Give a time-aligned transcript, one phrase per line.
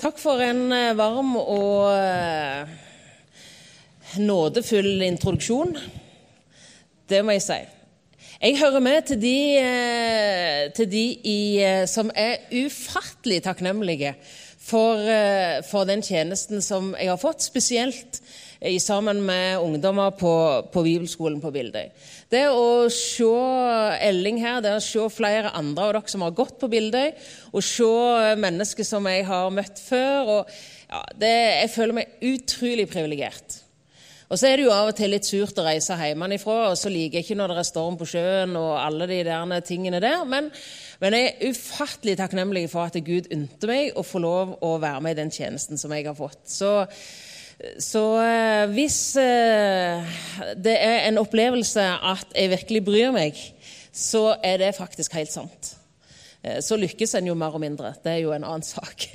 [0.00, 2.70] Takk for en eh, varm og eh,
[4.16, 5.74] nådefull introduksjon.
[7.04, 7.58] Det må jeg si.
[8.40, 11.42] Jeg hører med til de, eh, til de i,
[11.84, 14.14] som er ufattelig takknemlige
[14.56, 15.04] for,
[15.68, 18.22] for, den tjenesten som jeg har fått, spesielt
[18.80, 20.32] sammen med ungdommer på,
[20.72, 21.86] på bibelskolen på Bildøy.
[22.28, 23.30] Det å se
[24.04, 27.14] Elling her, det å se flere andre av dere som har gått på Bildøy,
[27.54, 27.88] og se
[28.40, 30.54] mennesker som jeg har møtt før og,
[30.90, 33.60] ja, det, Jeg føler meg utrolig privilegert.
[34.30, 36.92] Og så er det jo av og til litt surt å reise hjemmefra, og så
[36.92, 40.22] liker jeg ikke når det er storm på sjøen og alle de der tingene der.
[40.22, 40.52] Men,
[41.02, 45.02] men jeg er ufattelig takknemlig for at Gud unte meg å få lov å være
[45.02, 46.44] med i den tjenesten som jeg har fått.
[46.46, 46.70] Så
[47.80, 50.20] så eh, hvis eh,
[50.56, 53.40] det er en opplevelse at jeg virkelig bryr meg,
[53.92, 55.74] så er det faktisk helt sant.
[56.42, 57.92] Eh, så lykkes en jo mer og mindre.
[58.00, 59.10] Det er jo en annen sak.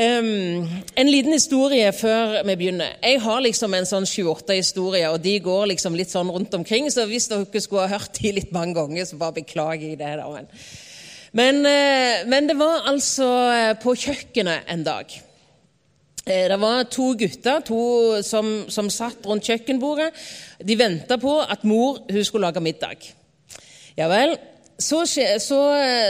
[0.00, 2.92] Um, en liten historie før vi begynner.
[3.02, 6.88] Jeg har liksom en sånn sju-åtte historier, og de går liksom litt sånn rundt omkring.
[6.92, 10.14] Så hvis dere skulle ha hørt de litt mange ganger, så bare beklager jeg det.
[10.20, 10.28] da.
[11.32, 13.26] Men, men, men det var altså
[13.82, 15.20] på kjøkkenet en dag.
[16.30, 17.80] Eh, det var to gutter to
[18.22, 20.12] som, som satt rundt kjøkkenbordet.
[20.62, 23.08] De venta på at mor skulle lage middag.
[23.98, 24.36] Ja vel.
[24.80, 25.58] Så, så,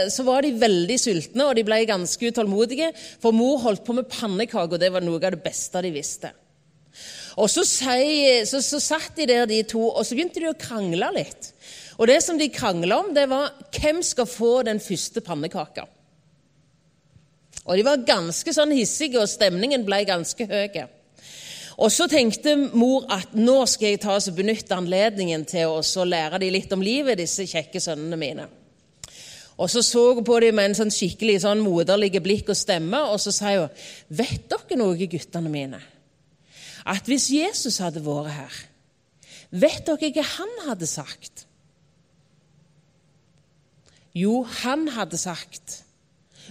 [0.07, 2.91] så, var de veldig sultne, og de ble ganske utålmodige.
[3.19, 6.31] For mor holdt på med pannekaker, og det var noe av det beste de visste.
[7.41, 11.09] Og så, så, så satt de der, de to, og så begynte de å krangle
[11.17, 11.51] litt.
[11.97, 15.89] Og det som de krangla om, det var hvem skal få den første pannekaka.
[17.65, 20.81] Og De var ganske sånn hissige, og stemningen ble ganske høy.
[21.81, 26.41] Og Så tenkte mor at nå skal jeg ta og benytte anledningen til å lære
[26.41, 28.47] dem litt om livet, disse kjekke sønnene mine.
[29.57, 32.97] Og Så så hun på dem med en sånn skikkelig sånn moderlig blikk og stemme,
[32.97, 33.69] og så sa hun,
[34.09, 35.81] 'Vet dere noe, guttene mine?
[36.85, 38.53] At hvis Jesus hadde vært her,
[39.51, 41.45] vet dere hva han hadde sagt?'
[44.13, 45.83] Jo, han hadde sagt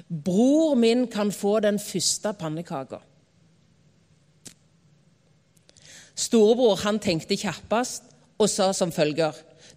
[0.08, 3.00] 'Bror min kan få den første pannekaka'.
[6.14, 8.02] Storebror han tenkte kjappest
[8.38, 9.32] og sa som følger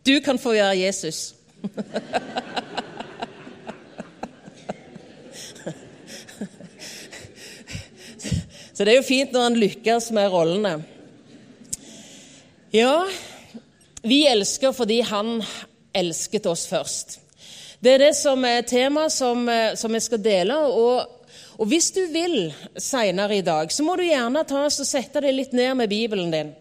[0.06, 1.34] 'Du kan få være Jesus'.
[8.74, 10.84] Så det er jo fint når han lykkes med rollene.
[12.74, 13.04] Ja,
[14.02, 15.44] vi elsker fordi han
[15.94, 17.23] elsket oss først.
[17.84, 20.56] Det er det som er temaet som, eh, som, jeg skal dele.
[20.56, 21.28] Og,
[21.60, 25.36] og hvis du vil seinere i dag, så må du gjerne ta og sette deg
[25.36, 26.54] litt ned med Bibelen din.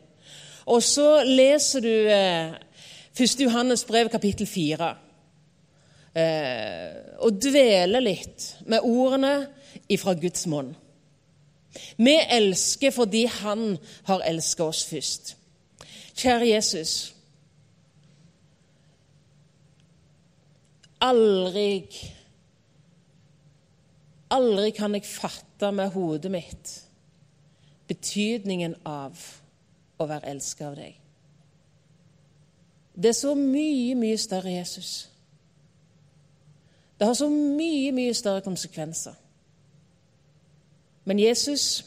[0.67, 2.59] Og så leser du eh,
[3.15, 3.39] 1.
[3.45, 4.91] Johannes brev, kapittel 4.
[6.19, 6.91] Eh,
[7.23, 9.37] og dveler litt med ordene
[9.87, 10.75] ifra Guds munn.
[12.03, 13.77] Vi elsker fordi Han
[14.11, 15.37] har elsket oss først.
[16.19, 17.13] Kjære Jesus.
[21.03, 21.85] Aldri
[24.33, 26.73] Aldri kan jeg fatte med hodet mitt
[27.91, 29.19] betydningen av
[30.01, 30.95] å være elsket av deg.
[32.95, 34.93] Det er så mye, mye større, Jesus.
[36.97, 39.17] Det har så mye, mye større konsekvenser.
[41.05, 41.83] Men Jesus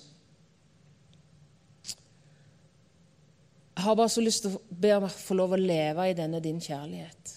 [3.77, 6.41] har bare så lyst til å be om å få lov å leve i denne
[6.43, 7.35] din kjærlighet.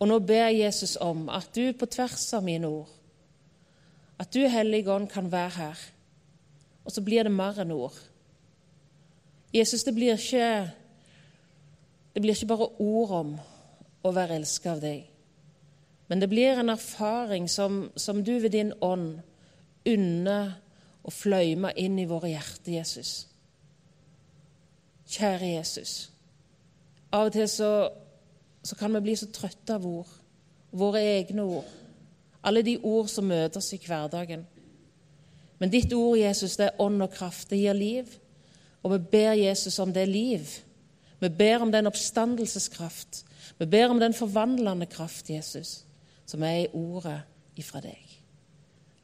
[0.00, 2.88] Og nå ber jeg Jesus om at du på tvers av mine ord,
[4.20, 5.78] at du, Hellige Ånd, kan være her.
[6.84, 7.96] Og så blir det mer enn ord.
[9.52, 10.70] Jesus, det blir ikke,
[12.14, 13.32] det blir ikke bare ord om
[14.04, 15.06] å være elsket av deg,
[16.08, 19.20] men det blir en erfaring som, som du ved din ånd
[19.86, 20.54] unner
[21.06, 23.12] å fløyme inn i våre hjerter, Jesus.
[25.10, 25.92] Kjære Jesus.
[27.12, 27.70] Av og til så
[28.62, 30.08] så kan vi bli så trøtte av ord.
[30.70, 31.68] Våre egne ord.
[32.42, 34.46] Alle de ord som møter oss i hverdagen.
[35.60, 37.50] Men ditt ord, Jesus, det er ånd og kraft.
[37.50, 38.14] Det gir liv.
[38.82, 40.46] Og vi ber Jesus om det liv.
[41.20, 43.24] Vi ber om den oppstandelseskraft.
[43.58, 45.84] Vi ber om den forvandlende kraft, Jesus,
[46.26, 47.20] som er i ordet
[47.60, 48.16] ifra deg.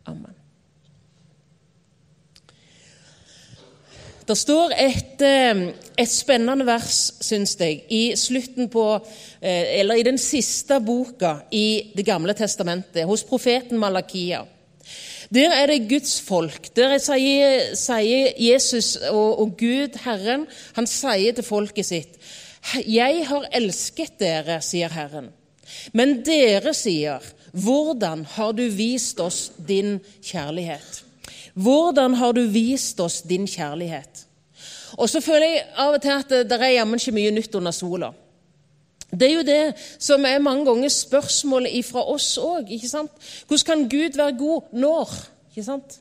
[0.06, 0.45] Amen.
[4.26, 5.60] Det står et, eh,
[5.98, 8.86] et spennende vers, syns jeg, i slutten på
[9.40, 14.42] eh, Eller i den siste boka i Det gamle testamentet, hos profeten Malakia.
[15.30, 16.68] Der er det Guds folk.
[16.76, 22.18] Der sier, sier Jesus og, og, Gud, Herren, han sier til folket sitt
[22.86, 25.30] Jeg har elsket dere, sier Herren.
[25.94, 31.02] Men dere sier, hvordan har du vist oss din kjærlighet?
[31.54, 34.15] Hvordan har du vist oss din kjærlighet?
[34.96, 37.74] Og så føler jeg av og til at det er jammen ikke mye nytt under
[37.76, 38.12] sola.
[39.06, 39.64] Det er jo det
[40.02, 42.72] som er mange ganger spørsmålet fra oss òg.
[43.46, 45.12] Hvordan kan Gud være god når?
[45.50, 46.00] Ikke sant?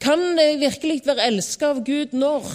[0.00, 2.46] Kan det virkelig være elska av Gud når?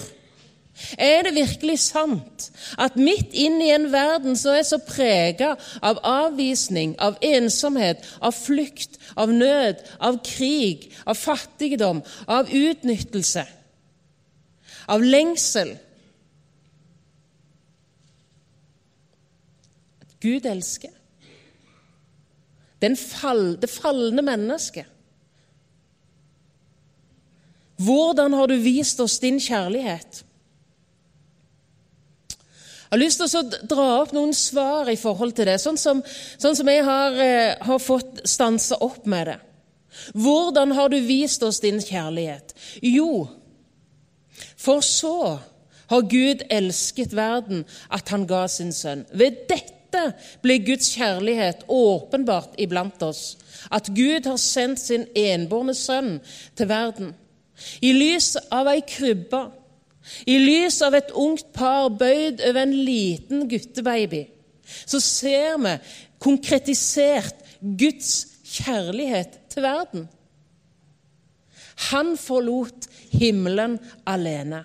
[0.99, 2.49] Er det virkelig sant
[2.81, 8.35] at midt inn i en verden som er så prega av avvisning, av ensomhet, av
[8.35, 13.45] flukt, av nød, av krig, av fattigdom, av utnyttelse,
[14.87, 15.75] av lengsel
[20.01, 20.91] At Gud elsker.
[22.85, 24.85] Fall, det falne mennesket.
[27.81, 30.21] Hvordan har du vist oss din kjærlighet?
[32.85, 36.03] Jeg har lyst til å dra opp noen svar i forhold til det, sånn som,
[36.37, 39.39] sånn som jeg har, eh, har fått stansa opp med det.
[40.13, 42.53] Hvordan har du vist oss din kjærlighet?
[42.83, 43.27] Jo,
[44.65, 45.39] for så
[45.91, 49.05] har Gud elsket verden at han ga sin sønn.
[49.13, 50.01] Ved dette
[50.43, 53.35] ble Guds kjærlighet åpenbart iblant oss,
[53.71, 56.17] at Gud har sendt sin enbårne sønn
[56.57, 57.13] til verden.
[57.85, 59.45] I lys av ei krybbe
[60.29, 64.25] i lys av et ungt par bøyd over en liten guttebaby,
[64.85, 65.73] så ser vi
[66.21, 68.11] konkretisert Guds
[68.55, 70.05] kjærlighet til verden.
[71.91, 74.63] Han forlot himmelen alene.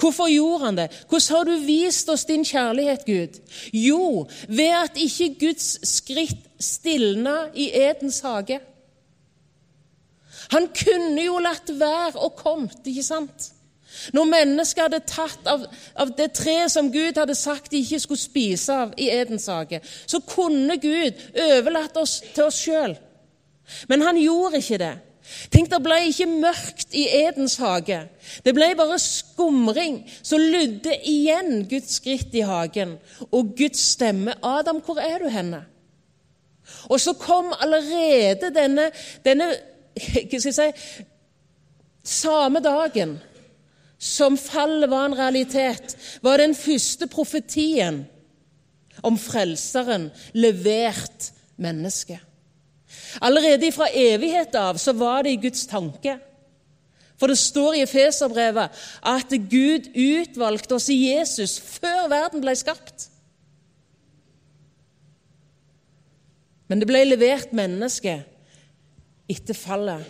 [0.00, 0.88] Hvorfor gjorde han det?
[1.08, 3.40] Hvordan har du vist oss din kjærlighet, Gud?
[3.72, 8.60] Jo, ved at ikke Guds skritt stilna i Edens hage.
[10.50, 13.50] Han kunne jo latt være og kommet, ikke sant?
[14.12, 15.62] Når mennesket hadde tatt av,
[15.94, 19.80] av, det treet som Gud hadde sagt de ikke skulle spise av i Edens hage,
[20.06, 22.96] så kunne Gud overlatt oss til oss sjøl.
[23.88, 24.94] Men han gjorde ikke det.
[25.50, 28.02] Tenk, Det ble ikke mørkt i Edens hage.
[28.44, 32.98] Det ble bare skumring som lydde igjen Guds skritt i hagen
[33.30, 34.34] og Guds stemme.
[34.42, 35.64] 'Adam, hvor er du henne?'
[36.88, 38.90] Og så kom allerede denne,
[39.24, 39.48] denne
[40.28, 41.04] hva skal jeg si
[42.04, 43.16] Samme dagen
[43.98, 48.02] som fallet var en realitet, var den første profetien
[49.02, 52.18] om Frelseren levert menneske.
[53.22, 56.18] Allerede fra evighet av så var det i Guds tanke.
[57.20, 63.08] For det står i Efeserbrevet at Gud utvalgte oss i Jesus før verden ble skapt.
[66.68, 68.18] Men det ble levert menneske
[69.30, 70.04] etter fallet.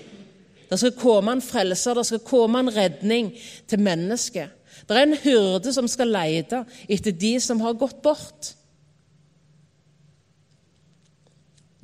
[0.70, 3.32] Det skal komme en frelser, det skal komme en redning
[3.68, 4.50] til mennesket.
[4.88, 8.54] Det er en hyrde som skal lete etter de som har gått bort.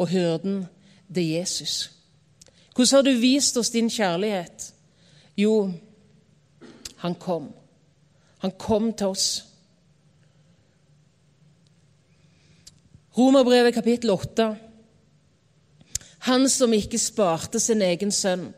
[0.00, 0.64] Og hyrden,
[1.14, 1.90] det er Jesus.
[2.74, 4.74] Hvordan har du vist oss din kjærlighet?
[5.36, 5.72] Jo,
[6.96, 7.52] han kom.
[8.38, 9.44] Han kom til oss.
[13.18, 14.56] Romerbrevet kapittel 8.
[16.18, 18.52] Han som ikke sparte sin egen sønn,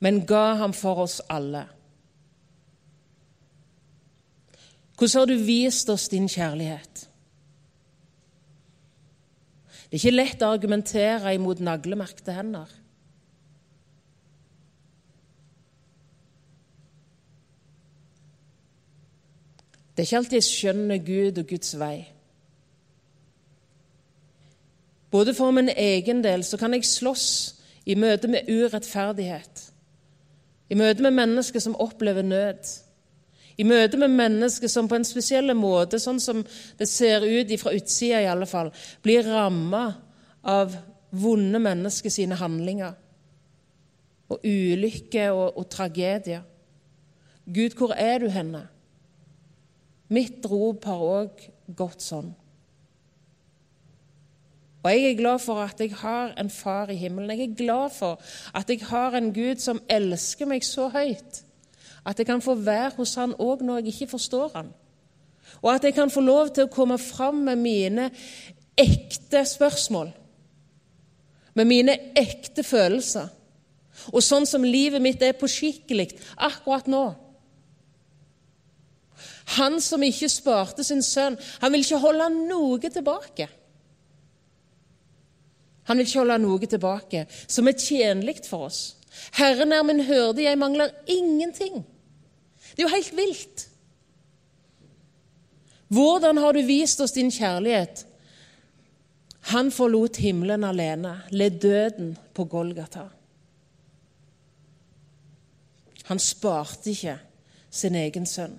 [0.00, 1.66] men ga ham for oss alle.
[4.98, 6.97] Hvordan har du vist oss din kjærlighet?
[9.88, 12.68] Det er ikke lett å argumentere imot naglemerkte hender.
[19.96, 21.96] Det er ikke alltid jeg skjønner Gud og Guds vei.
[25.10, 27.30] Både for min egen del så kan jeg slåss
[27.88, 29.64] i møte med urettferdighet,
[30.68, 32.68] i møte med mennesker som opplever nød,
[33.58, 36.44] i møte med mennesker som på en spesiell måte, sånn som
[36.78, 38.70] det ser ut fra utsida i alle fall,
[39.02, 39.84] blir ramma
[40.46, 40.76] av
[41.10, 42.94] vonde mennesker sine handlinger
[44.28, 46.44] og ulykker og, og tragedier.
[47.48, 48.66] Gud, hvor er du henne?
[50.12, 52.30] Mitt rop har òg gått sånn.
[54.84, 57.34] Og jeg er glad for at jeg har en far i himmelen.
[57.34, 58.22] Jeg er glad for
[58.56, 61.42] at jeg har en Gud som elsker meg så høyt
[62.08, 64.70] at jeg kan få være hos han òg når jeg ikke forstår han.
[65.62, 68.08] Og at jeg kan få lov til å komme fram med mine
[68.78, 70.12] ekte spørsmål,
[71.58, 73.28] med mine ekte følelser.
[74.12, 77.06] Og sånn som livet mitt er påskikkelig akkurat nå.
[79.58, 83.48] Han som ikke sparte sin sønn, han vil ikke holde noe tilbake.
[85.88, 88.80] Han vil ikke holde noe tilbake som er tjenlig for oss.
[89.34, 91.82] Herren er min hyrde, jeg mangler ingenting.
[92.78, 93.62] Det er jo helt vilt.
[95.90, 98.04] Hvordan har du vist oss din kjærlighet?
[99.50, 103.08] Han forlot himmelen alene, led døden på Golgata.
[106.06, 107.16] Han sparte ikke
[107.70, 108.54] sin egen sønn.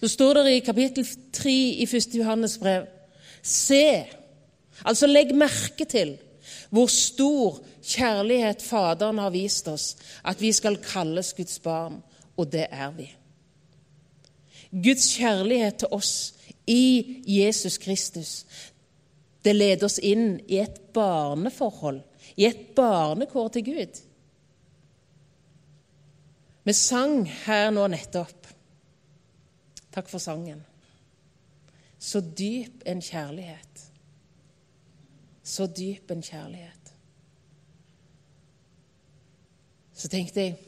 [0.00, 2.18] Så står det i kapittel 3 i 1.
[2.18, 2.88] Johannes brev
[3.42, 4.10] Se,
[4.84, 6.16] altså legg merke til
[6.70, 12.02] hvor stor kjærlighet Faderen har vist oss, at vi skal kalles Guds barn,
[12.36, 13.08] og det er vi.
[14.70, 16.34] Guds kjærlighet til oss
[16.66, 18.44] i Jesus Kristus,
[19.44, 22.02] det leder oss inn i et barneforhold,
[22.36, 24.02] i et barnekår til Gud.
[26.64, 28.46] Vi sang her nå nettopp.
[29.90, 30.60] Takk for sangen.
[31.98, 33.69] Så dyp en kjærlighet.
[35.50, 36.92] Så dyp en kjærlighet.
[39.92, 40.58] Så tenkte jeg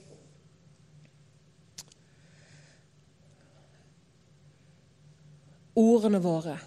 [5.78, 6.58] Ordene våre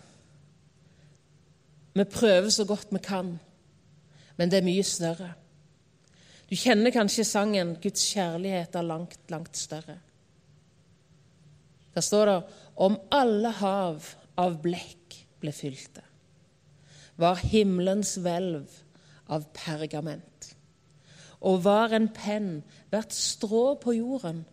[1.94, 3.36] Vi prøver så godt vi kan,
[4.36, 5.30] men det er mye større.
[6.50, 10.00] Du kjenner kanskje sangen 'Guds kjærlighet er langt, langt større'.
[11.96, 12.42] Der står det
[12.76, 14.04] om alle hav
[14.38, 16.02] av blekk ble fylte,
[17.22, 18.72] var himmelens hvelv
[19.32, 20.52] av pergament.
[21.46, 22.60] Og var en penn
[22.92, 24.44] hvert strå på jorden,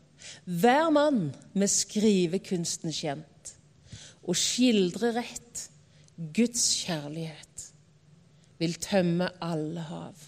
[0.44, 3.54] hver mann med skrivekunsten kjent,
[4.22, 5.68] og skildre rett
[6.36, 7.68] Guds kjærlighet
[8.62, 10.18] vil tømme alle hav,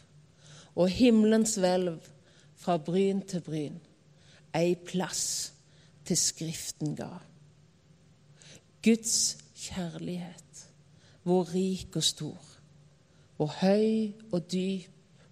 [0.75, 2.01] og himmelens hvelv
[2.59, 3.77] fra bryn til bryn,
[4.57, 5.53] ei plass
[6.07, 7.13] til Skriften ga.
[8.85, 10.44] Guds kjærlighet,
[11.25, 12.41] hvor rik og stor,
[13.37, 15.25] hvor høy og dyp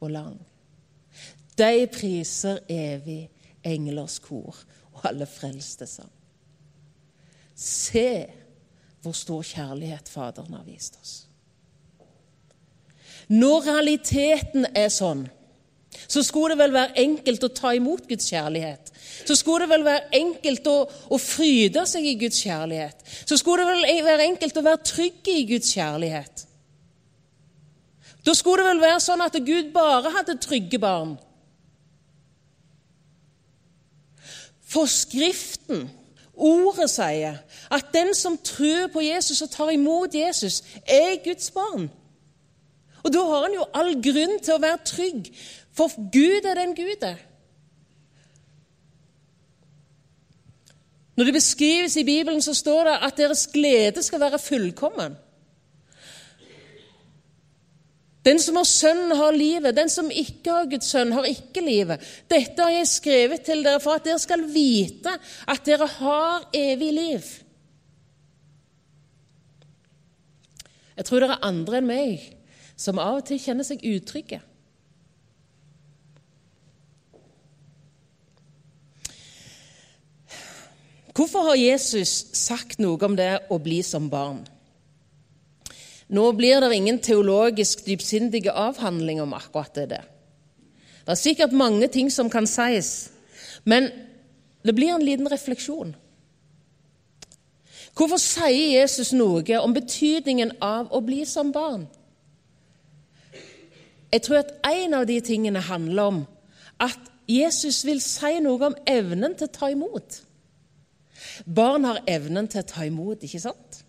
[0.00, 0.38] og lang.
[1.58, 3.30] De priser evig
[3.64, 4.56] englers kor
[4.92, 6.12] og alle frelste sang.
[7.54, 8.26] Se
[9.02, 11.26] hvor stor kjærlighet Faderen har vist oss.
[13.28, 15.28] Når realiteten er sånn,
[16.08, 18.92] så skulle det vel være enkelt å ta imot Guds kjærlighet.
[19.26, 23.02] Så skulle det vel være enkelt å, å fryde seg i Guds kjærlighet.
[23.28, 26.46] Så skulle det vel være enkelt å være trygg i Guds kjærlighet.
[28.26, 31.14] Da skulle det vel være sånn at Gud bare hadde trygge barn.
[34.70, 35.88] For Skriften,
[36.34, 37.40] ordet, sier
[37.74, 41.88] at den som tror på Jesus og tar imot Jesus, er Guds barn.
[43.00, 45.30] Og da har han jo all grunn til å være trygg,
[45.88, 47.18] for Gud er den Gud er.
[51.16, 55.16] Når det beskrives i Bibelen, så står det at deres glede skal være fullkommen.
[58.24, 59.76] Den som har Sønnen, har livet.
[59.76, 62.00] Den som ikke har Guds sønn, har ikke livet.
[62.30, 65.14] Dette har jeg skrevet til dere for at dere skal vite
[65.48, 67.30] at dere har evig liv.
[70.96, 72.28] Jeg tror det er andre enn meg
[72.76, 74.40] som av og til kjenner seg utrygge.
[81.20, 84.38] Hvorfor har Jesus sagt noe om det å bli som barn?
[86.08, 89.98] Nå blir det ingen teologisk dypsindige avhandling om akkurat det.
[91.04, 93.10] Det er sikkert mange ting som kan sies,
[93.68, 93.90] men
[94.64, 95.92] det blir en liten refleksjon.
[97.92, 101.84] Hvorfor sier Jesus noe om betydningen av å bli som barn?
[104.08, 106.24] Jeg tror at en av de tingene handler om
[106.80, 110.22] at Jesus vil si noe om evnen til å ta imot.
[111.46, 113.80] Barn har evnen til å ta imot, ikke sant?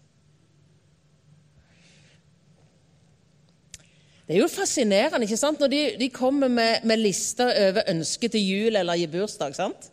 [4.27, 5.59] Det er jo fascinerende ikke sant?
[5.59, 9.57] når de, de kommer med, med, lister over ønsker til jul eller i bursdag.
[9.57, 9.89] sant?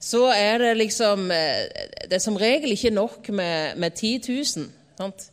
[0.00, 1.66] Så er det liksom eh,
[2.08, 4.22] Det er som regel ikke nok med, med 10
[4.56, 4.70] 000.
[4.96, 5.26] Sant?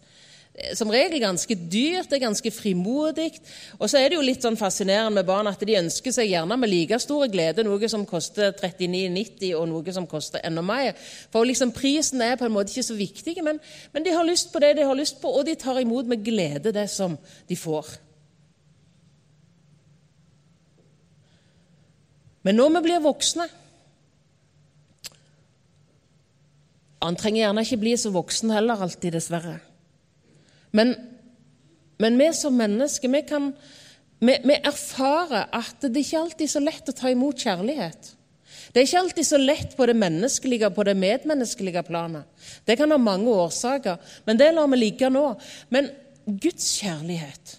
[0.74, 3.28] Som regel ganske dyrt, det er ganske frimodig.
[3.78, 6.58] Og så er det jo litt sånn fascinerende med barn at de ønsker seg gjerne
[6.58, 10.98] med like store glede noe som koster 39,90 og noe som koster enda mer.
[11.30, 13.62] For liksom prisen er på en måte ikke så viktig, men,
[13.94, 16.26] men de har lyst på det de har lyst på, og de tar imot med
[16.26, 17.94] glede det som de får.
[22.48, 23.50] Men når vi blir voksne
[26.98, 29.60] Han trenger gjerne ikke bli så voksen heller alltid, dessverre.
[30.76, 30.96] Men,
[32.02, 33.52] men vi som mennesker vi, kan,
[34.20, 38.14] vi, vi erfarer at det ikke alltid er så lett å ta imot kjærlighet.
[38.74, 42.28] Det er ikke alltid så lett på det menneskelige på det medmenneskelige planet.
[42.68, 43.98] Det kan ha mange årsaker,
[44.28, 45.30] men det lar vi ligge nå.
[45.74, 45.90] Men
[46.28, 47.56] Guds kjærlighet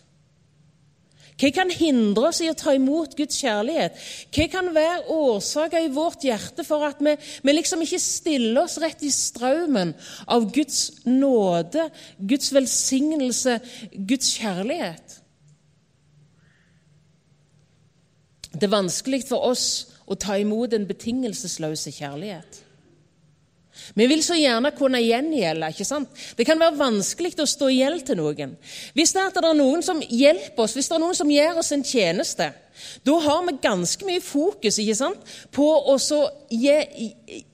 [1.39, 3.99] Hva kan hindre oss i å ta imot Guds kjærlighet?
[4.35, 7.15] Hva kan være årsaker i vårt hjerte for at vi,
[7.47, 9.95] vi liksom ikke stiller oss rett i strømmen
[10.27, 11.87] av Guds nåde,
[12.19, 13.61] Guds velsignelse,
[13.95, 15.19] Guds kjærlighet?
[18.59, 19.69] Det er vanskelig for oss
[20.11, 22.65] å ta imot en betingelsesløse kjærlighet.
[23.95, 25.73] Vi vil så gjerne kunne gjengjelde.
[25.73, 26.09] ikke sant?
[26.37, 28.57] Det kan være vanskelig å stå i gjeld til noen.
[28.97, 31.85] Hvis det, er noen som hjelper oss, hvis det er noen som gjør oss en
[31.87, 32.53] tjeneste,
[33.03, 35.33] da har vi ganske mye fokus ikke sant?
[35.55, 35.97] på å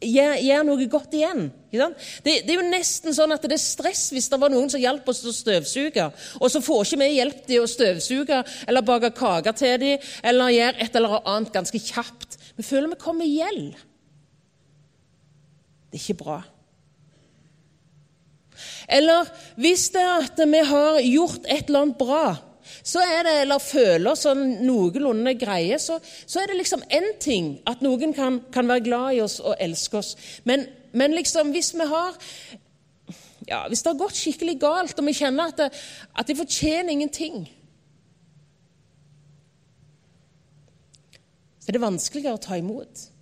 [0.05, 1.47] gjøre noe godt igjen.
[1.75, 4.83] Det, det, er jo nesten sånn at det er stress hvis det var noen som
[4.83, 6.07] hjalp oss å støvsuge,
[6.39, 10.55] og så får ikke vi hjelp til å støvsuge eller bake kaker til dem eller
[10.55, 12.39] gjøre et eller annet ganske kjapt.
[12.55, 13.75] Vi føler vi kommer i gjeld.
[15.95, 16.41] Det er ikke bra.
[18.91, 22.25] Eller hvis det er at vi har gjort et eller annet bra,
[22.83, 27.53] så er det, eller føler sånn noenlunde greie, så, så, er det liksom én ting
[27.71, 30.13] at noen kan, kan, være glad i oss og elske oss.
[30.51, 32.19] Men, men liksom hvis vi har
[33.47, 35.83] ja, Hvis det har gått skikkelig galt, og vi kjenner at, det,
[36.19, 37.45] at de fortjener ingenting
[41.61, 43.14] Så er det vanskeligere å ta imot.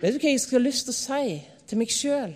[0.00, 1.34] Vet du hva jeg skal lyst til å si
[1.68, 2.32] til meg sjøl,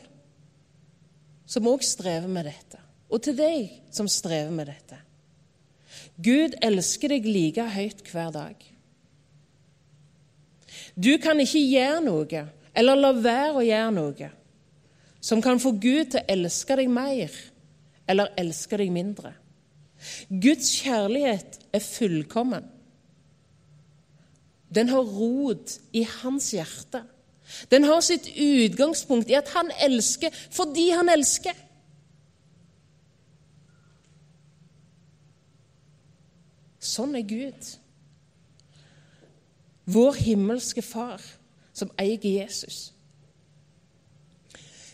[1.49, 5.00] som òg strever med dette, og til deg som strever med dette?
[6.21, 8.61] Gud elsker deg like høyt hver dag.
[10.94, 12.44] Du kan ikke gjøre noe,
[12.75, 14.30] eller la være å gjøre noe,
[15.25, 17.33] som kan få Gud til å elske deg mer
[18.11, 19.33] eller elske deg mindre.
[20.28, 22.66] Guds kjærlighet er fullkommen.
[24.75, 27.00] Den har rot i hans hjerte.
[27.70, 31.54] Den har sitt utgangspunkt i at han elsker fordi han elsker.
[36.84, 37.70] Sånn er Gud.
[39.84, 41.22] Vår himmelske Far,
[41.76, 42.90] som eier Jesus.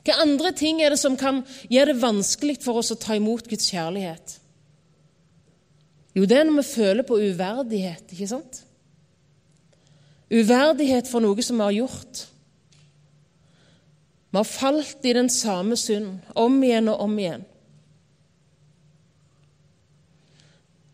[0.07, 3.51] Hva andre ting er det som kan gjøre det vanskelig for oss å ta imot
[3.51, 4.39] Guds kjærlighet?
[6.17, 8.63] Jo, det er når vi føler på uverdighet, ikke sant?
[10.31, 12.25] Uverdighet for noe som vi har gjort.
[14.31, 17.47] Vi har falt i den samme synd om igjen og om igjen.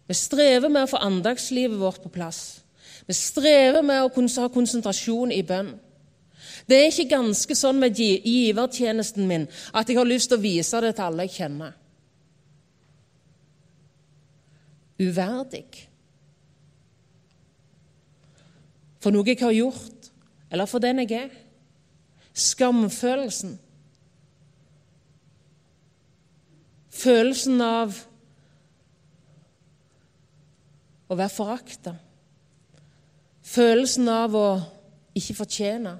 [0.07, 2.63] Vi strever med å få andagslivet vårt på plass.
[3.07, 5.75] Vi strever med å ha konsentrasjon i bønn.
[6.67, 10.81] Det er ikke ganske sånn med givertjenesten min at jeg har lyst til å vise
[10.83, 11.75] det til alle jeg kjenner.
[14.97, 15.67] Uverdig.
[19.03, 20.09] For noe jeg har gjort,
[20.51, 21.35] eller for den jeg er.
[22.37, 23.57] Skamfølelsen.
[26.97, 27.97] Følelsen av
[31.09, 31.95] å være forakta.
[33.47, 34.47] Følelsen av å
[35.17, 35.95] ikke fortjene.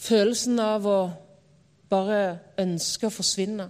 [0.00, 0.98] Følelsen av å
[1.90, 2.22] bare
[2.60, 3.66] ønske å forsvinne.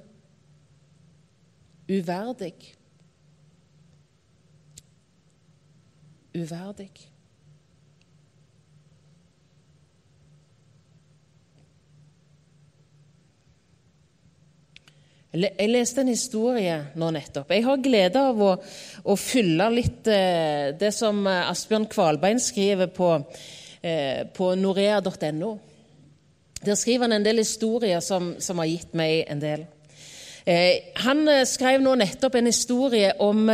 [1.91, 2.55] Uverdig.
[6.37, 7.10] Uverdig.
[15.31, 17.53] Jeg leste en historie nå nettopp.
[17.55, 18.55] Jeg har glede av å,
[19.07, 23.13] å fylle litt eh, det som eh, Asbjørn Kvalbein skriver på,
[23.79, 25.51] eh, på norea.no.
[26.67, 29.69] Der skriver han en del historier som, som har gitt meg en del.
[31.05, 33.45] Han skrev nå nettopp en historie om,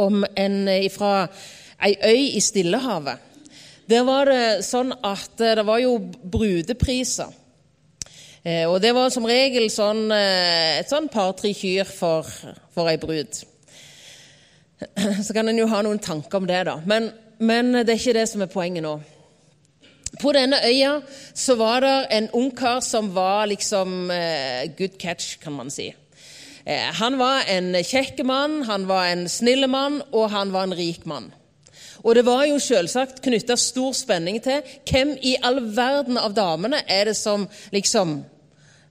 [0.00, 0.56] om en
[0.94, 1.12] fra
[1.82, 3.18] ei øy i Stillehavet.
[3.90, 7.34] Der var det sånn at det var jo brudepriser.
[8.42, 12.26] Eh, og det var som regel sånn, eh, et sånn par-tre kyr for,
[12.74, 13.38] for ei brud.
[15.26, 16.80] Så kan en jo ha noen tanker om det, da.
[16.82, 18.96] Men, men, det er ikke det som er poenget nå.
[20.18, 20.98] På denne øya
[21.38, 25.92] så var det en ungkar som var liksom eh, good catch, kan man si.
[26.98, 31.08] Han var en kjekk mann, han var en snill mann, og han var en rik
[31.10, 31.32] mann.
[32.06, 36.84] Og det var jo selvsagt knytta stor spenning til hvem i all verden av damene
[36.86, 38.20] er det som liksom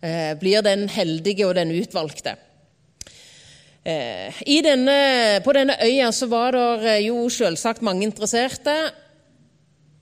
[0.01, 2.33] blir den heldige og den utvalgte.
[3.81, 8.75] Eh, denne, på denne øya så var det eh, jo selvsagt mange interesserte.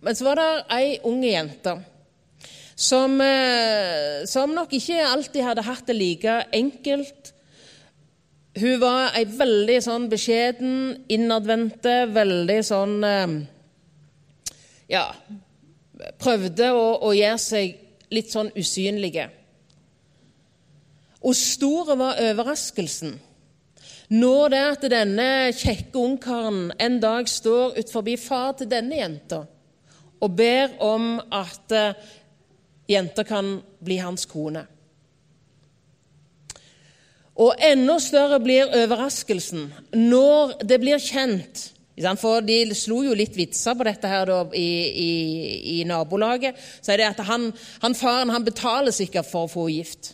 [0.02, 1.78] Men så var det ei ung jente
[2.76, 7.34] som, eh, som nok ikke alltid hadde hatt det like enkelt.
[8.60, 13.40] Hun var ei veldig sånn beskjeden, innadvendte, veldig sånn eh,
[14.90, 15.06] Ja,
[16.20, 17.76] prøvde å, å gjøre seg
[18.12, 19.30] litt sånn usynlige.
[21.20, 23.18] Og store var overraskelsen
[24.10, 29.44] Når det at denne kjekke ungkaren en dag står utenfor far til denne jenta
[30.20, 31.96] og ber om at uh,
[32.90, 34.66] jenta kan bli hans kone.
[37.40, 41.70] Og enda større blir overraskelsen når det blir kjent
[42.20, 45.10] for De slo jo litt vitser på dette her da, i, i,
[45.80, 46.56] i, nabolaget.
[46.80, 47.50] Så er det at han,
[47.84, 50.14] han faren han betaler sikkert for å få gift.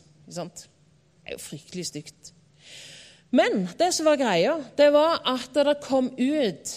[1.25, 2.33] Det er jo fryktelig stygt.
[3.33, 6.73] Men det som var greia, det var at det kom ut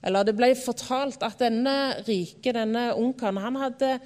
[0.00, 3.98] Eller det ble fortalt at denne rike, denne onkelen, han hadde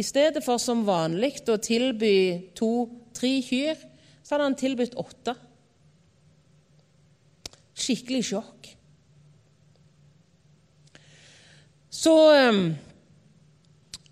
[0.00, 3.76] i stedet for som vanlig å tilby to-tre kyr,
[4.24, 5.34] så hadde han tilbudt åtte.
[7.76, 8.70] Skikkelig sjokk.
[11.92, 12.16] Så
[12.48, 12.64] um,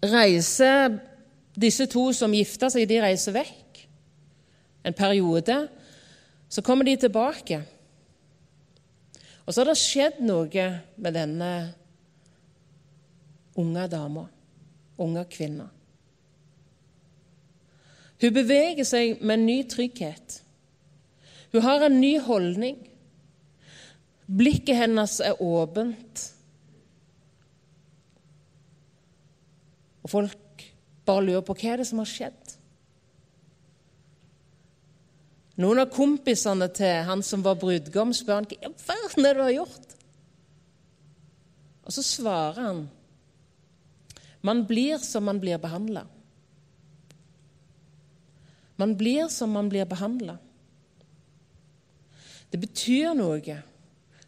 [0.05, 1.01] reiser
[1.59, 3.71] disse to som gifter seg, de reiser vekk
[4.83, 5.69] en periode.
[6.49, 7.63] Så kommer de tilbake.
[9.47, 11.51] Og så har det skjedd noe med denne
[13.61, 14.25] unge dama,
[15.01, 15.67] unge kvinna.
[18.21, 20.41] Hun beveger seg med en ny trygghet.
[21.53, 22.77] Hun har en ny holdning.
[24.31, 26.27] Blikket hennes er åpent.
[30.05, 30.40] Og folk
[31.11, 32.57] bare lurer på hva er det som har skjedd.
[35.61, 39.41] Noen av kompisene til han som var brudgom, spør han, hva i verden er det
[39.43, 39.97] du har gjort.
[41.85, 42.89] Og så svarer han
[44.41, 46.07] man blir som man blir behandla.
[48.81, 50.39] Man blir som man blir behandla.
[52.49, 53.59] Det betyr noe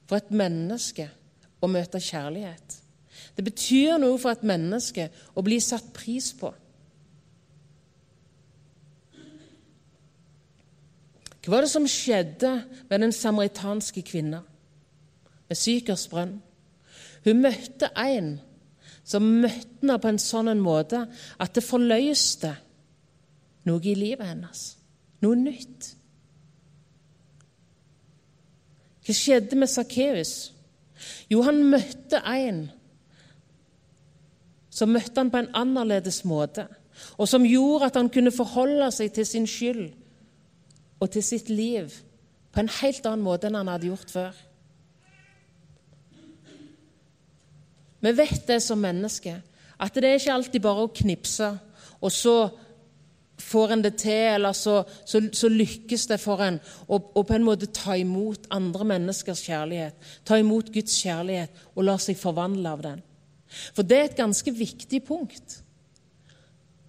[0.05, 1.07] for et menneske
[1.63, 2.77] å møte kjærlighet.
[3.33, 6.53] Det betyr noe for et menneske å bli satt pris på.
[11.43, 12.53] Hva var det som skjedde
[12.89, 14.45] med den samaritanske kvinna
[15.49, 16.37] ved Sykers brønn?
[17.25, 18.37] Hun møtte en
[19.03, 21.01] som møtte henne på en sånn måte
[21.43, 22.53] at det forløste
[23.67, 24.61] noe i livet hennes.
[25.23, 25.89] Noe nytt.
[29.03, 30.53] Hva skjedde med Sakkeus?
[31.31, 32.69] Jo, han møtte en
[34.73, 36.65] som møtte han på en annerledes måte,
[37.19, 39.91] og som gjorde at han kunne forholde seg til sin skyld
[41.03, 41.91] og til sitt liv
[42.53, 44.41] på en helt annen måte enn han hadde gjort før.
[48.03, 49.41] Vi vet det som mennesker,
[49.83, 51.49] at det er ikke alltid bare å knipse,
[52.03, 52.37] og så
[53.43, 57.47] får en det til, eller så, så, så lykkes det for en å, på en
[57.47, 62.85] måte ta imot andre menneskers kjærlighet, ta imot Guds kjærlighet og la seg forvandle av
[62.85, 63.03] den.
[63.75, 65.59] For det er et ganske viktig punkt.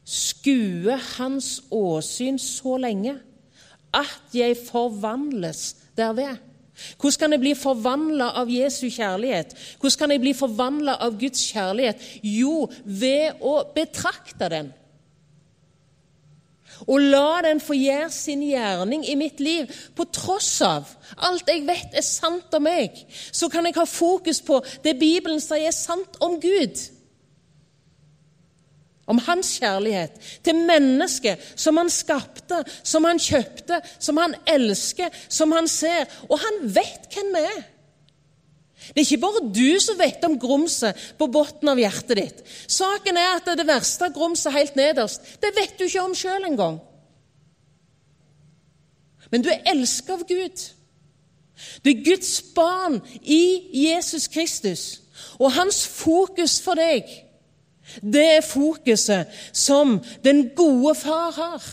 [0.06, 3.18] Skue Hans åsyn så lenge
[3.94, 6.42] at jeg forvandles derved.
[6.98, 9.54] Hvordan kan jeg bli forvandla av Jesu kjærlighet?
[9.80, 12.08] Hvordan kan jeg bli forvandla av Guds kjærlighet?
[12.26, 14.74] Jo, ved å betrakte den
[16.88, 19.70] og la den få gjøre sin gjerning i mitt liv.
[19.96, 20.90] På tross av
[21.24, 22.98] alt jeg vet er sant om meg,
[23.32, 26.82] så kan jeg ha fokus på det Bibelen sier er sant om Gud.
[29.06, 35.52] Om hans kjærlighet til mennesket som han skapte, som han kjøpte, som han elsker, som
[35.52, 36.08] han ser.
[36.30, 37.62] Og han vet hvem vi er.
[38.92, 42.42] Det er ikke bare du som vet om grumset på bunnen av hjertet ditt.
[42.68, 46.16] Saken er at det er det verste grumset helt nederst, det vet du ikke om
[46.18, 46.82] sjøl engang.
[49.32, 50.66] Men du er elsket av Gud.
[51.82, 53.44] Du er Guds barn i
[53.86, 54.84] Jesus Kristus.
[55.40, 57.08] Og hans fokus for deg,
[58.02, 61.64] det er fokuset som den gode far har.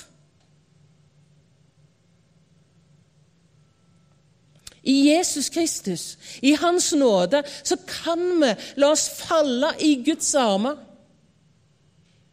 [4.82, 10.78] I Jesus Kristus, i Hans nåde, så kan vi la oss falle i Guds armer.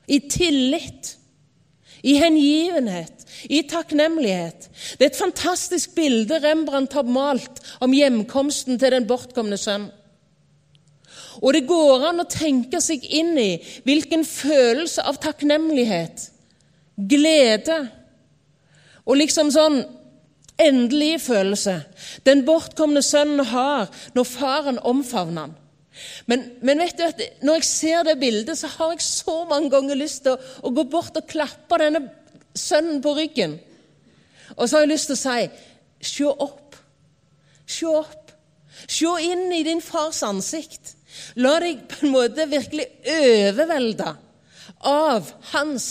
[0.08, 1.17] I tillit,
[2.02, 4.69] i hengivenhet, i takknemlighet.
[4.95, 9.89] Det er et fantastisk bilde Rembrandt har malt om hjemkomsten til den bortkomne sønn.
[11.41, 13.52] Og det går an å tenke seg inn i
[13.86, 16.32] hvilken følelse av takknemlighet,
[16.97, 17.78] glede
[19.06, 19.84] og liksom sånn
[20.58, 21.76] endelige følelse
[22.26, 25.56] den bortkomne sønnen har når faren omfavner han.
[26.30, 29.71] Men, men, vet du at når jeg ser det bildet, så har jeg så mange
[29.73, 32.04] ganger lyst til å, å gå bort og klappe denne
[32.58, 33.56] sønnen på ryggen.
[34.56, 35.47] Og så har jeg lyst til å si
[36.08, 36.76] Se opp.
[37.65, 38.30] Se opp.
[38.86, 40.93] Se inn i din fars ansikt.
[41.39, 44.13] La deg på en måte virkelig overvelde
[44.88, 45.88] av hans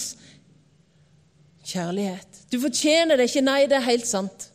[1.66, 2.42] kjærlighet.
[2.50, 3.44] Du fortjener det ikke.
[3.46, 4.50] Nei, det er helt sant.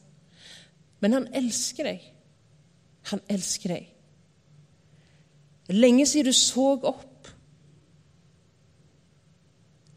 [1.03, 2.03] Men han elsker deg.
[3.11, 3.87] Han elsker deg.
[5.71, 7.29] Lenge siden du så opp.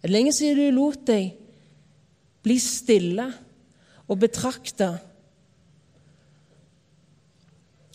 [0.04, 1.32] Lenge siden du lot deg
[2.44, 3.24] bli stille
[4.04, 4.90] og betrakte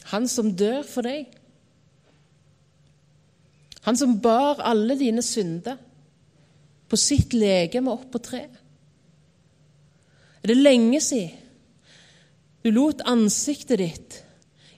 [0.10, 1.30] han som dør for deg.
[3.90, 5.80] Han som bar alle dine synder
[6.90, 8.60] på sitt legeme opp på treet.
[10.44, 11.34] Er det lenge siden
[12.62, 14.20] du lot ansiktet ditt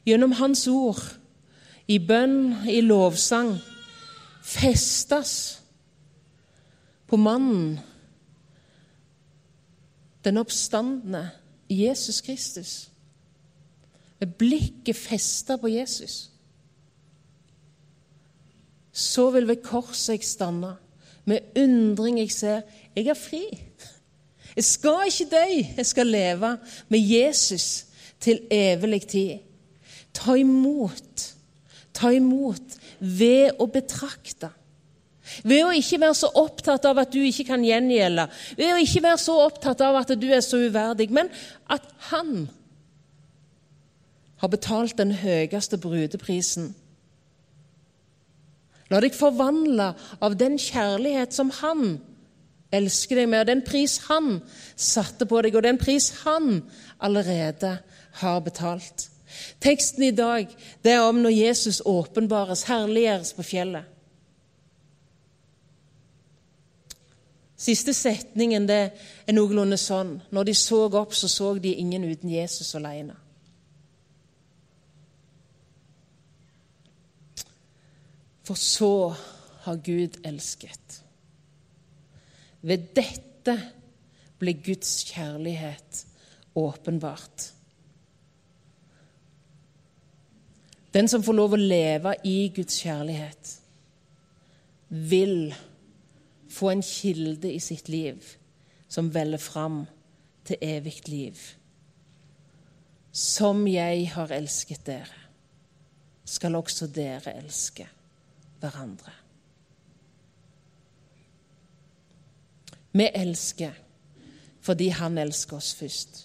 [0.08, 1.04] gjennom Hans ord,
[1.91, 3.58] i bønn, i lovsang,
[4.47, 5.36] festes
[7.12, 7.82] på mannen,
[10.24, 11.28] den oppstandende
[11.67, 12.76] Jesus Kristus?
[14.24, 16.31] Med blikket festa på Jesus.
[19.02, 20.76] Så vil ved korset jeg stande,
[21.26, 22.62] med undring jeg ser.
[22.96, 23.44] Jeg er fri.
[24.56, 25.46] Jeg skal ikke dø,
[25.78, 26.58] jeg skal leve
[26.90, 27.86] med Jesus
[28.20, 29.38] til evig tid.
[30.14, 31.28] Ta imot,
[31.94, 34.52] ta imot ved å betrakte.
[35.48, 38.28] Ved å ikke være så opptatt av at du ikke kan gjengjelde,
[38.60, 41.32] ved å ikke være så opptatt av at du er så uverdig, men
[41.72, 42.50] at han
[44.42, 46.74] har betalt den høyeste brudeprisen.
[48.92, 51.96] La deg forvandle av den kjærlighet som han
[52.76, 54.42] elsker deg med, og den pris han
[54.76, 56.62] satte på deg, og den pris han
[57.00, 57.78] allerede
[58.22, 59.08] har betalt.
[59.64, 60.52] Teksten i dag
[60.84, 63.88] det er om når Jesus åpenbares, herliggjøres på fjellet.
[67.62, 70.16] Siste setningen det er noenlunde sånn.
[70.34, 73.14] Når de så opp, så så de ingen uten Jesus alene.
[78.44, 79.14] For så
[79.62, 81.02] har Gud elsket.
[82.62, 83.56] Ved dette
[84.42, 86.06] ble Guds kjærlighet
[86.58, 87.52] åpenbart.
[90.94, 93.58] Den som får lov å leve i Guds kjærlighet,
[94.90, 95.54] vil
[96.52, 98.34] få en kilde i sitt liv
[98.92, 99.86] som veller fram
[100.44, 101.40] til evig liv.
[103.16, 105.24] Som jeg har elsket dere,
[106.28, 107.88] skal også dere elske
[108.62, 109.13] hverandre.
[112.91, 113.78] Vi elsker
[114.62, 116.19] fordi han elsker oss først.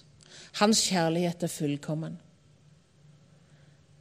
[0.61, 2.19] Hans kjærlighet er fullkommen.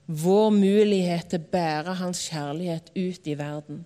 [0.05, 3.85] Vår mulighet til å bære hans kjærlighet ut i verden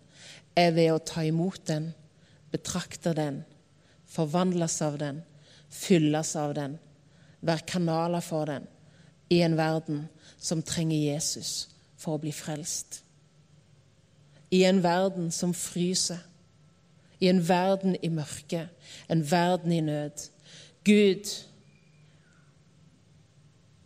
[0.57, 1.91] er ved å ta imot den,
[2.51, 3.43] betrakte den,
[4.09, 5.21] forvandles av den,
[5.69, 6.79] fylles av den,
[7.45, 8.65] være kanaler for den
[9.29, 10.07] i en verden
[10.41, 13.03] som trenger Jesus for å bli frelst.
[14.51, 16.25] I en verden som fryser
[17.19, 18.69] i en verden i mørke,
[19.09, 20.29] en verden i nød.
[20.85, 21.45] Gud,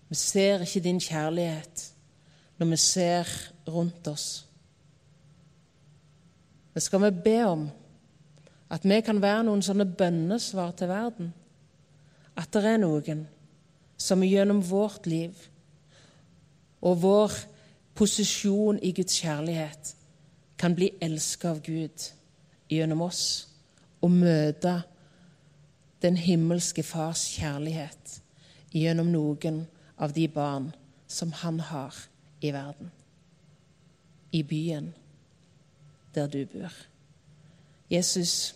[0.09, 1.93] vi ser ikke din kjærlighet
[2.57, 3.27] når vi ser
[3.67, 4.47] rundt oss.
[6.73, 7.69] Men skal vi be om
[8.69, 11.33] at vi kan være noen sånne bønnesvar til verden.
[12.37, 13.27] At det er noen
[13.97, 15.33] som gjennom vårt liv
[16.81, 17.35] og vår
[17.95, 19.93] posisjon i Guds kjærlighet
[20.63, 22.03] kan bli elsket av Gud
[22.71, 23.23] gjennom oss
[23.99, 24.71] og møte
[25.99, 28.13] den himmelske Fars kjærlighet
[28.71, 29.57] gjennom noen
[29.99, 30.69] av de barn
[31.11, 31.97] som han har
[32.39, 32.93] i verden,
[34.31, 34.87] i byen
[36.15, 36.77] der du bor.
[37.91, 38.53] Jesus,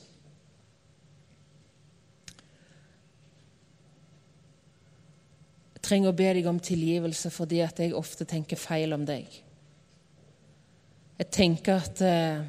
[5.74, 9.28] jeg trenger å be deg om tilgivelse fordi at jeg ofte tenker feil om deg.
[11.18, 12.44] Jeg tenker at eh,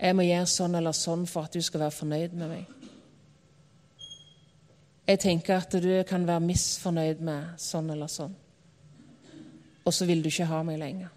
[0.00, 2.70] jeg må gjøre sånn eller sånn for at du skal være fornøyd med meg.
[5.04, 8.32] Jeg tenker at du kan være misfornøyd med sånn eller sånn.
[9.84, 11.12] Og så vil du ikke ha meg lenger.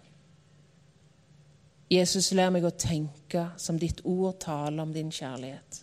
[1.88, 5.82] Jesus, lær meg å tenke som ditt ord taler om din kjærlighet.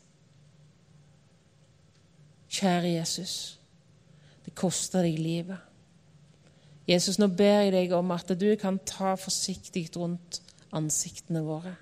[2.56, 3.36] Kjære Jesus,
[4.46, 5.58] det koster deg livet.
[6.86, 10.45] Jesus, nå ber jeg deg om at du kan ta forsiktig rundt
[10.76, 11.74] ansiktene våre.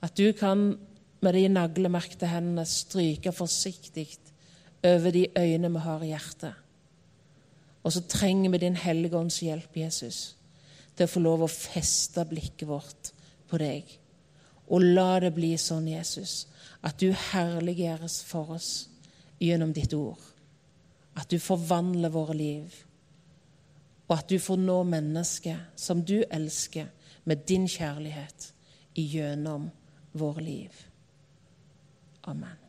[0.00, 0.78] At du kan
[1.20, 4.08] med de naglemerkte hendene stryke forsiktig
[4.86, 6.54] over de øyne vi har i hjertet.
[7.84, 10.36] Og så trenger vi Din Hellige Ånds hjelp, Jesus,
[10.96, 13.12] til å få lov å feste blikket vårt
[13.48, 13.84] på deg.
[14.68, 16.46] Og la det bli sånn, Jesus,
[16.82, 18.70] at du herliggjøres for oss
[19.40, 20.20] gjennom ditt ord.
[21.16, 22.76] At du forvandler våre liv,
[24.08, 26.88] og at du får nå mennesker som du elsker,
[27.30, 28.54] med din kjærlighet
[28.98, 29.68] gjennom
[30.12, 30.70] vår liv.
[32.26, 32.59] Amen.